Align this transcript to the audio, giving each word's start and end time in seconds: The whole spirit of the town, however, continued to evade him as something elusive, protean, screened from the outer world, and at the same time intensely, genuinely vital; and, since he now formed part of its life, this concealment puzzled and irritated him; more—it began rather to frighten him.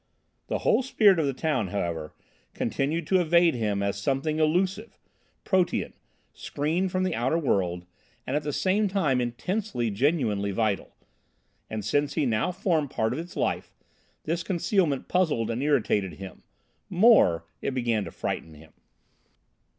The 0.47 0.57
whole 0.65 0.81
spirit 0.81 1.19
of 1.19 1.27
the 1.27 1.31
town, 1.33 1.67
however, 1.67 2.15
continued 2.55 3.05
to 3.05 3.21
evade 3.21 3.53
him 3.53 3.83
as 3.83 4.01
something 4.01 4.39
elusive, 4.39 4.97
protean, 5.43 5.93
screened 6.33 6.91
from 6.91 7.03
the 7.03 7.13
outer 7.13 7.37
world, 7.37 7.85
and 8.25 8.35
at 8.35 8.41
the 8.41 8.51
same 8.51 8.87
time 8.87 9.21
intensely, 9.21 9.91
genuinely 9.91 10.49
vital; 10.49 10.95
and, 11.69 11.85
since 11.85 12.15
he 12.15 12.25
now 12.25 12.51
formed 12.51 12.89
part 12.89 13.13
of 13.13 13.19
its 13.19 13.35
life, 13.35 13.75
this 14.23 14.41
concealment 14.41 15.07
puzzled 15.07 15.51
and 15.51 15.61
irritated 15.61 16.13
him; 16.13 16.41
more—it 16.89 17.69
began 17.75 17.99
rather 18.03 18.09
to 18.11 18.17
frighten 18.17 18.55
him. 18.55 18.73